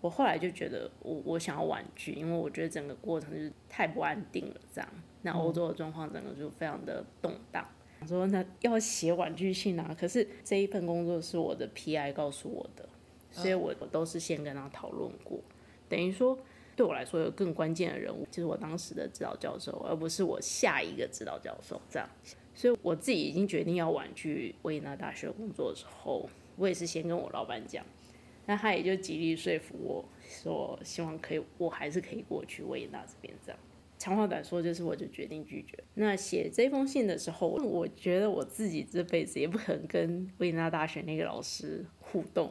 [0.00, 4.90] 我后来就觉得我我想要婉拒，因为我觉得整个过程就是太不安定了，这样。
[5.22, 7.68] 那欧洲的状况整个就非常的动荡。
[8.06, 12.88] 说那要写婉拒信啊，可是这一份工作是我的 PI 告诉我的，
[13.30, 15.38] 所以我我都是先跟他讨论过，
[15.88, 16.38] 等于说
[16.74, 22.08] 对我来说有更关键的人物就是我当时的指导教授，而不是我下一个指导教授这样。
[22.54, 27.84] 所以我自己已经决定要婉拒维也纳大学工作的时候，我也是先跟我老板讲，
[28.46, 33.58] 那他也就极力说服我说，希望可以我还是可以过去维也纳这边这样。
[34.00, 35.78] 长话短说，就是我就决定拒绝。
[35.94, 42.50] 那写这封信的时候，我觉得我自己这辈子也不可能跟维也纳大学那个老师互动。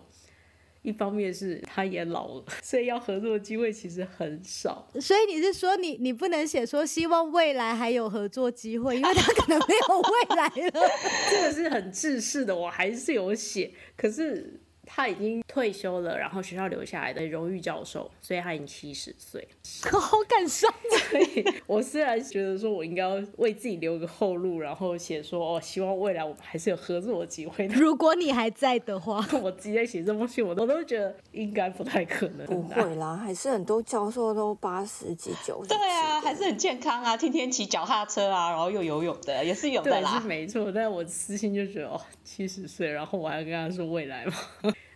[0.81, 4.87] 一方面是他也老了， 所以要合作的机会其实很少。
[5.01, 10.89] 所以你是说你你不能写说希望未来还有合作机会，因为他可能没有未来了。
[11.29, 19.47] 这个是很自私的，我还是有写，可是他已经退休了，然后学校留下来的荣誉教授，所以他已经七十岁。
[19.91, 20.69] 好感伤。
[21.09, 27.67] 所以我虽然觉得说我应该要为自己留个后路，然后写说哦，希望未来我们还是有合作的机会。
[27.67, 32.45] 如果你还在的话， 我直接写这封信，我都都觉得应该不太可能。
[32.47, 35.69] 不会啦，还是很多教授都八十几、九十。
[35.69, 40.27] 对啊，还是很健康啊，天天骑脚踏车啊，然后又游泳的，也是有的对，啦是。
[40.27, 40.71] 没错。
[40.71, 44.33] 但我私心就觉得哦，七十岁，然后我还要跟他说未来嘛。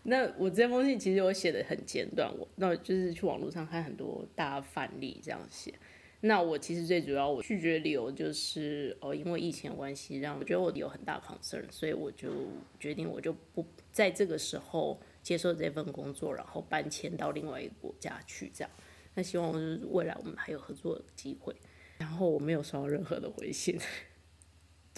[0.04, 5.74] 那我这封信其实我写的很简短，我那就是去网络上看很多大范例这样写。
[6.26, 12.30] 那我其实最主要我拒绝理由就是哦，因为疫情的关系，让我觉得我有很大 concern，所以我就
[12.80, 18.72] 决定我就不在这个时候接受这份工作，然后搬迁到另外一个国家去这样。
[19.16, 21.54] 那希望就是未来我们还有合作的机会。
[21.98, 23.78] 然后我没有收到任何的回信，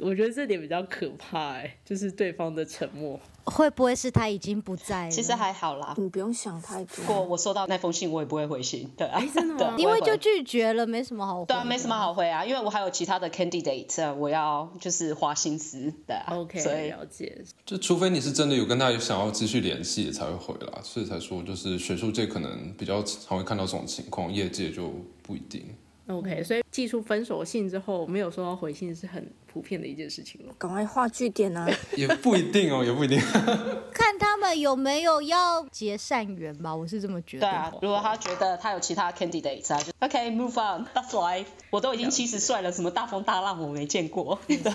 [0.02, 3.20] 我觉得这点比较可怕哎，就是对方的沉默。
[3.46, 5.12] 会不会是他已经不在了？
[5.12, 5.94] 其实还好啦。
[5.98, 6.96] 你不用想太多。
[6.96, 8.92] 不过我收到那封信，我也不会回信。
[8.98, 11.46] 对啊，真的吗对啊因为就拒绝了，没什么好回。
[11.46, 11.96] 对啊，没什么。
[11.96, 16.34] 好回啊，因为我还有其他的 candidate，呃我要就是花心思的、啊。
[16.36, 17.44] OK，所以了解。
[17.66, 25.64] 就除非你是真的有跟他有想要继续联系才会回啦，所以才说就是学术界可能比较常会看到这种情况，业界就不一定。
[26.08, 30.54] OK，所以寄出分手信之后没有收到回信是很普遍的一件事情了。
[30.58, 31.68] 赶快画句点啊！
[31.98, 33.20] 也不一定哦，也不一定。
[33.92, 36.76] 看他有没有要结善缘吧？
[36.76, 37.48] 我是这么觉得。
[37.48, 40.86] 对啊，如果他觉得他有其他 candidates，他就 OK move on。
[40.94, 44.38] That's why 我都已经七十岁了，什么大风大浪我没见过。
[44.48, 44.72] 是也是，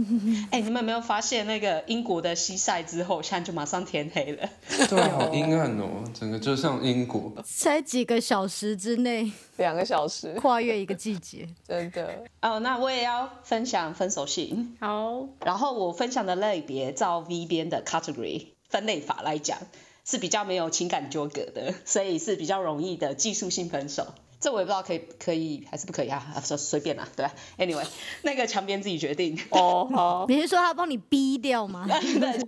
[0.50, 4.48] 哎、你们有没有发现那个英国的西晒之后，现在就马上天黑了？
[4.88, 7.32] 对啊，好阴暗哦，整个就像英国。
[7.44, 11.48] 才几个小时之内两个小时，跨越一个季节。
[11.66, 12.24] 真的。
[12.42, 14.76] 哦，那我也要分享分手信。
[14.80, 19.58] 好，然后我分享的类别，照 V 边的 category 分类法来讲，
[20.04, 24.14] 是比较没有情感纠葛的，所以是比较容易的技术性分手。
[24.40, 27.86] 这我也不知道可以可以还是不可以啊，啊 随随便啦，对吧？Anyway，
[28.22, 29.38] 那个墙边自己决定。
[29.50, 31.86] 哦，好， 你是说他帮你逼掉吗？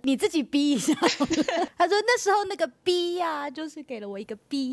[0.02, 0.94] 你自己逼一下。
[0.94, 4.72] 他说那时候那个逼呀、就是给了我一个逼。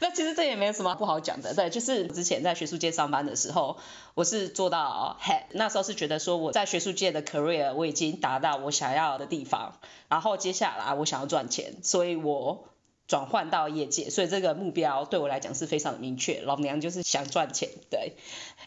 [0.00, 3.76] 那其实这也没有什么不好讲的，对，就是之前在学术界上班的时候，
[4.14, 9.74] 我是做到 head，那时候是觉得说我在学术界的 career 我已经达到我想要的地方，
[10.08, 12.64] 然后接下来我想要赚钱，所以我
[13.10, 18.14] 转换到业界，所以这个目标对我来讲是非常的明确，老娘就是想赚钱，对。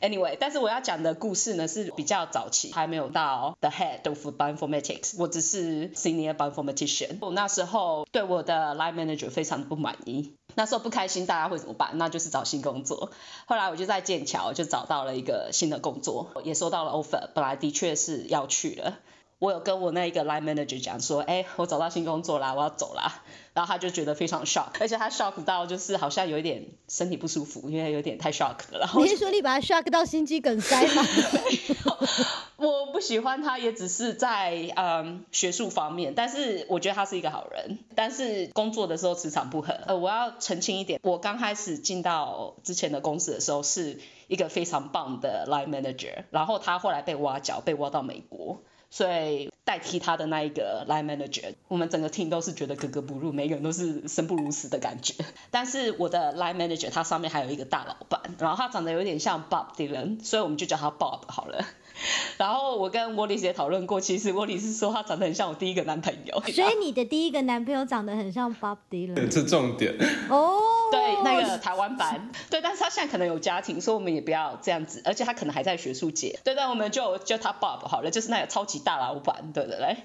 [0.01, 7.19] Anyway，但是我要讲的故事呢是比较早期，还没有到 the head of bioinformatics，我只是 senior bioinformatician。
[7.21, 11.91] 我那时候对我的 line manager 非常的不满意，那时候不开心，大家会怎么办？
[11.93, 13.13] 那就是找新工作。
[13.45, 18.99] 后来我就在剑桥就找到了一个新的工作，也收到了 offer，本来的确是要去了。
[19.43, 23.21] 我有跟我那一个 line manager 讲说，哎、我找到新工作啦，我要走啦。
[23.53, 28.79] 然后他就觉得非常 shock，而且他 shock 到就是好像有一点身体不舒服，因为有点太 shock 了。
[28.79, 31.03] 然后你是说你把他 shock 到心肌梗塞吗？
[32.55, 37.79] 我不喜欢他，也只是在嗯学术方面，但是我觉得他是一个好人。
[37.95, 39.73] 但是工作的时候磁场不合。
[39.87, 48.61] 呃，我要澄清一点，我刚开始进到之前的公司的时候是一个非常棒的 line manager，然后他后来被挖角，被挖到美国。
[48.93, 55.15] 所以代替他的那一个 line manager，我们整个 team 都是觉得格格不入，每个人都是生不如死的感觉。
[55.49, 61.65] 但是我的 line manager 他上面还有一个大老板，然后他长得有点像 Bob Dylan，所以我们就叫他 Bob 好了。
[62.37, 66.39] 然后我跟沃利斯也讨论过，其实沃利斯说他长得很像我第一个男朋友。
[66.53, 69.91] 所以你的第一个男朋友长得很像 Bob Dylan 这重点。
[70.29, 70.59] 哦。
[70.93, 79.97] 对，那个台湾版， 对，但是他现在可能有家庭，所以我们也不要这样子，而且他可能还在学术界，对，但我们就叫他 Bob 好了，就是那个超级大老板，对对对。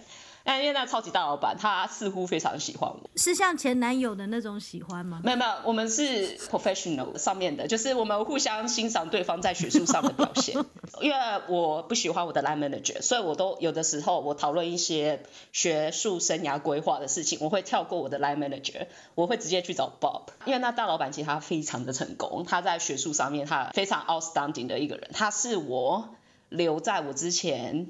[0.48, 3.11] 那因为那超级大老板，他似乎非常喜欢我。
[3.16, 5.20] 是像前男友的那种喜欢吗？
[5.22, 10.56] 没有没有，我们是 professional 上面的，就是我们互相欣赏对方在学术上的表现。
[11.02, 11.16] 因为
[11.48, 26.08] 我不喜欢我的 line manager，所以我都有的时候我讨论一些学术生涯规划的事情，我会跳过我的 line manager，我会直接去找 Bob，因为那大老板其实他非常的成功，他在学术上面他非常 outstanding 的一个人，他是我
[26.48, 27.88] 留在我之前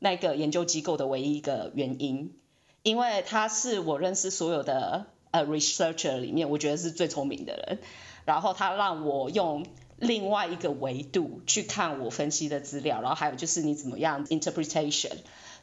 [0.00, 2.34] 那个研究机构的唯一一个原因，
[2.82, 7.78] 因为他是我认识所有的呃 researcher 里面，我觉得是最聪明的人。
[8.24, 9.64] 然后他让我用
[9.98, 15.12] 另外一个维度去看我分析的资料，然后还有就是你怎么样 interpretation。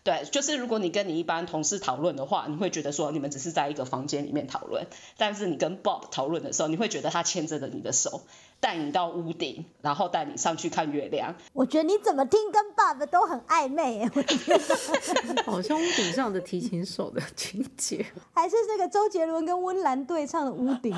[0.04, 8.22] 对，就是如果你跟你一般同事讨论的话，你会觉得说你们只是在一个房间里面讨论，但是你跟 Bob 讨论的时候，你会觉得他牵着的你的手，
[8.60, 11.34] 带你到屋顶，然后带你上去看月亮。
[11.54, 18.06] 我觉得你怎么听跟 Bob 都很暧昧耶，我觉得好像屋顶上的提琴手的情节。
[18.34, 20.98] 还是那个周杰伦跟温岚对唱的屋顶。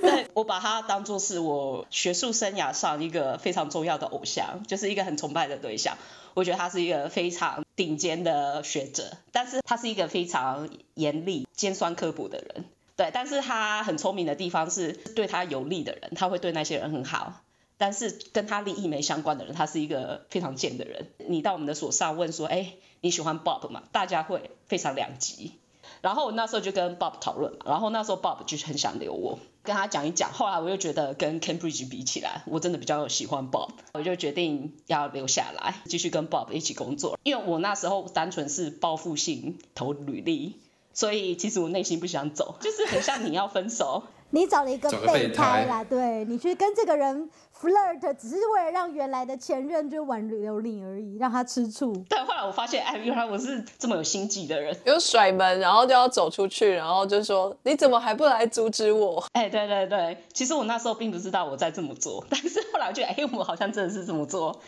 [0.00, 5.96] 对 我把他当做是我学术生涯上一个非常重要的偶像，就是一个很崇拜的对象。
[6.34, 12.64] 我觉得他是一个非常顶尖的学者，但是他是一个非常严厉、尖酸刻薄的人。
[12.96, 17.34] 对，但是他很聪明的地方是，对他有利的人，他会对那些人很好。
[17.78, 21.08] 但是跟他利益没相关的人，他是一个非常贱的人。
[21.28, 23.82] 你到我们的所上问说，哎，你喜欢 Bob 吗？
[23.92, 25.52] 大家会非常两极。
[26.00, 30.32] 然后我那时候就跟 Bob 讨论，然后那时候 Bob 就是很想留我，跟他讲一讲。
[30.32, 37.18] 后来我又觉得跟 Cambridge 比起来，我真的比较喜欢 Bob，我就决定要留下来，继续跟 Bob 一起工作。
[37.24, 40.56] 因为我那时候单纯是报复性投履历，
[40.96, 44.02] 所以其实我内心不想走， 就是很像你要分手。
[44.30, 51.94] 你找了一个备备胎胎啦，对你去跟这个人 flirt，只是为了让原来的前任就挽留你而已，让他吃醋。
[52.08, 54.76] 但后来我发现，哎，原来我是这么有心计的人。
[54.84, 59.24] 有甩门，然后就要走出去，然后就说你怎么还不来阻止我？
[59.34, 64.60] 哎，对对对，其实我那时候并不知道我在这么做，但是后来我觉得，哎，我好像真的是这么做。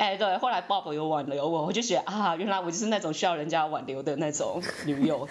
[0.00, 5.28] 哎，对，后来 Bob 有挽留我，我就觉得啊，原来我就是那种需要人家挽留的那种女友。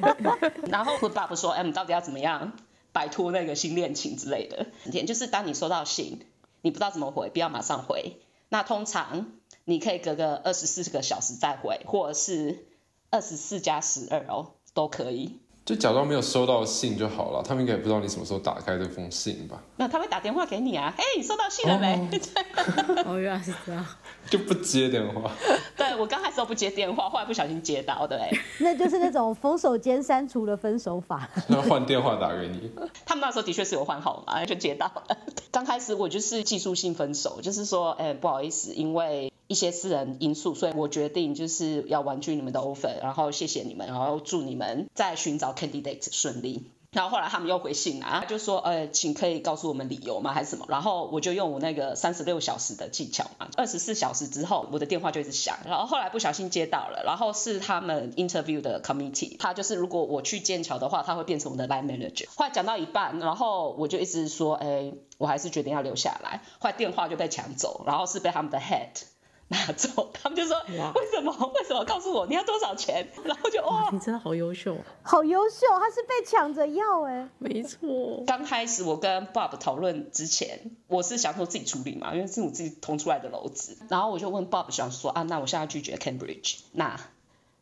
[0.68, 2.54] 然后 Bob 说，哎，你到底要怎么样
[2.92, 4.66] 摆脱那个新恋情之类的？
[5.02, 6.24] 就是当你收到信，
[6.62, 8.16] 你不知道怎么回，不要马上回。
[8.48, 9.26] 那通常
[9.66, 12.64] 你可以隔个二十四个小时再回，或者是
[13.10, 15.40] 二十四加十二哦，都可以。
[15.64, 19.62] 就假装没有收到信就好了，他们应该也不知道你什么时候打开这封信吧？
[19.76, 22.08] 那他会打电话给你啊，嘿，你收到信了没？
[23.06, 23.86] 哦，原来是这样。
[24.28, 25.30] 就不接电话。
[25.76, 28.40] 对我刚开始都不接电话，后来不小心接到，对不对？
[28.58, 31.28] 那就是那种封手兼删除的分手法。
[31.48, 32.70] 然后换电话打给你。
[33.06, 35.16] 他们那时候的确是有换号码，就接到了。
[35.52, 46.70] 刚开始我就是技术性分手，就是说，哎、不好意思，因为一些私人因素，所以我决定就是要婉拒你们的 offer，然后谢谢你们，然后祝你们在寻找 candidate 顺利。
[46.92, 50.66] 然后后来他们又回信啊，就说呃，请可以告诉我们理由吗，还是什么？
[50.68, 62.26] 然后我就用我那个三十六小时的技巧嘛，二十四小时之后我的电话就一直响，然后后来不小心接到了，然后是他们 interview 的 committee，他就是如果我去剑桥的话，他会变成我的 line manager。
[62.36, 66.42] 后来讲到一半，然后我就一直说，哎，我还是决定要留下来。
[66.60, 69.09] 后来电话就被抢走，然后是被他们的 head。
[69.50, 71.32] 拿走，他们就说哇为什么？
[71.54, 71.84] 为什么？
[71.84, 73.08] 告诉我你要多少钱？
[73.24, 78.22] 然后就哇，你真的好优秀，好优秀，他是被抢着要哎、没错。
[78.26, 83.76] 刚开始我跟 Bob 讨论之前，我是想说自己处理嘛，因为是我自己捅出来的篓子。
[83.88, 86.98] 然后我就问 Bob 想说啊，那我现在拒绝 Cambridge，那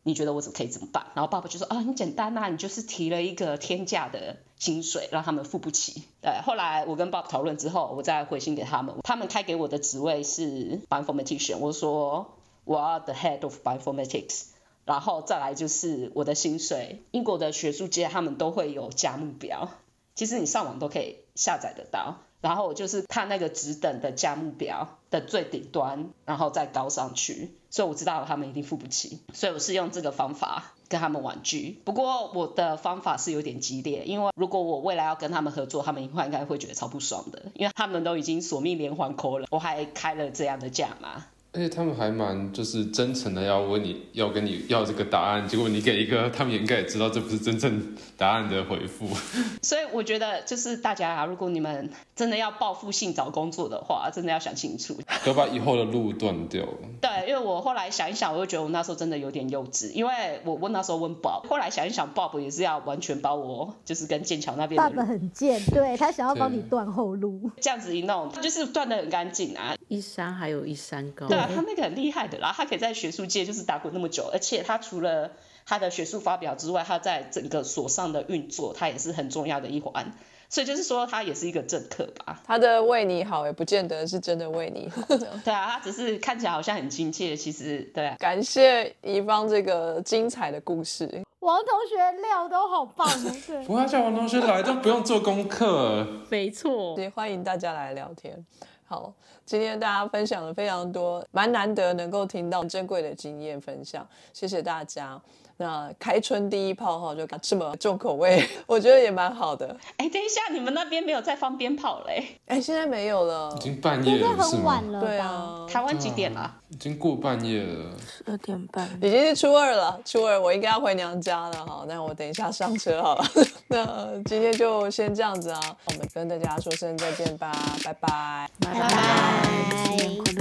[0.03, 1.07] 你觉得我怎么可以怎么办？
[1.15, 6.05] 然后爸爸就说啊，很简单呐、你就是提了一个天价的薪水，让他们付不起。
[6.23, 12.35] 对，后来我跟爸爸讨论之后，我再回信给他们，他们开给我的职位是 bioinformatician，我说
[12.65, 14.45] 我要 the head of bioinformatics。
[14.85, 19.69] 然后再来就是我的薪水，英国的学术界他们都会有价目表，
[20.15, 22.17] 其实你上网都可以下载得到。
[22.41, 31.81] 然后我就是看那个职等的价目表的最顶端，然后再高上去，所以我知道他们一定付不起，所以我是用这个方法跟他们婉拒。
[31.85, 41.27] 不过我的方法是有点激烈，因为如果我未来要跟他们合作，他们以后应该会觉得超不爽的，因为他们都已经索命连环扣了，我还开了这样的价嘛。
[41.53, 49.09] 而且他们还蛮就是真诚的要问你要跟你要这个答案，结果你给一个他们也应该也知道这不是真正答案的回复。
[49.63, 54.99] 所以我觉得就是大家啊，如果你们真的要报复性找工作的话，真的要想清楚。
[55.27, 56.79] 要把以后的路断掉了。
[57.01, 67.51] 对，因为我后来想一想，我就觉得我那时候真的有点幼稚，因为我问那时候问 Bob，后来想一想，Bob 也是要完全把我就是跟剑桥那边爸爸很贱，对他想要帮你断后路。
[67.61, 69.75] 这样子一弄，他就是断的很干净啊。
[69.89, 71.27] 一山还有一山高。
[71.27, 75.33] 对啊，他那个很厉害的啦，他可以在学术界就是打滚那么久，而且他除了
[75.67, 80.13] 他的学术发表之外，他在整个所上的运作，他也是很重要的一环。
[80.51, 82.41] 所以就是说，他也是一个政客吧？
[82.47, 85.03] 他的为你好，也不见得是真的为你好。
[85.45, 88.17] 对啊，他只是看起来好像很亲切，其实对啊。
[88.19, 91.23] 感谢怡芳这个精彩的故事。
[91.41, 93.63] 王同学料都好棒哦， 对。
[93.67, 96.07] 不要叫王同学来，都不用做功课。
[96.31, 96.99] 没错。
[96.99, 98.43] 也欢迎大家来聊天。
[98.91, 99.13] 好，
[99.45, 105.21] 今天大家分享了非常多，蛮难得能够听到珍贵的经验分享，谢谢大家。
[105.59, 109.77] 那开春第一炮哈，就这么重口味， 我觉得也蛮好的。
[109.97, 112.41] 哎，等一下，你们那边没有在放鞭炮嘞？
[112.47, 114.83] 哎，现在没有了已，经半夜了，很晚？
[114.91, 115.07] 了吧？
[115.07, 116.55] 对啊，台湾几点了？
[116.69, 117.91] 已经过半夜了。
[118.27, 118.89] 二点半。
[119.03, 123.25] 已经是初二了，初二我应该要回娘家了哈，那我等一下上车好了。
[123.67, 127.53] 那今天就先这样子啊，我们跟大家说声再见吧，
[127.85, 128.49] 拜拜。
[128.61, 129.43] 拜拜拜，
[129.87, 130.38] 新年快乐。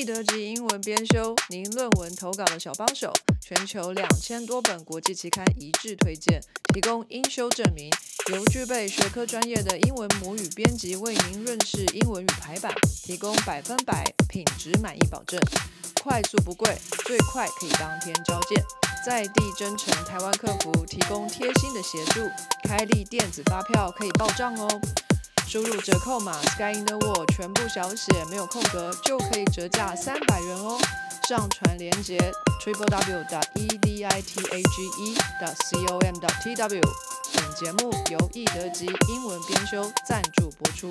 [0.00, 6.40] 立德级英文编修，您论文投稿的小帮手，全球两千多本国际期刊一致推荐，
[6.72, 7.92] 提供英修证明，
[8.32, 12.74] 由具备学科专业的英文母语编辑为您润饰英文与排版，
[13.04, 15.38] 提供百分百品质满意保证，
[16.02, 18.64] 快速不贵，最快可以当天交件，
[19.04, 22.26] 在地真诚台湾客服提供贴心的协助，
[22.66, 24.80] 开立电子发票可以报账哦。
[25.50, 30.78] 输入折扣码 Sky in the World 全部小写没有空格，就可以折价三百元哦。
[31.28, 32.16] 上传链接
[32.62, 36.28] triple w 的 e d i t a g e 的 c o m 的
[36.40, 36.80] t w。
[37.34, 40.88] 本节目由易德吉英文编修赞助播出。